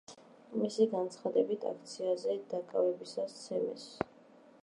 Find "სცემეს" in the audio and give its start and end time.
3.43-3.87